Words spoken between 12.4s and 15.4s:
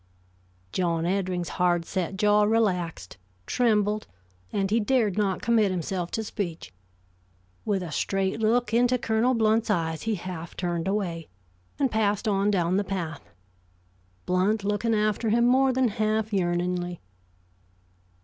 down the path, Blount looking after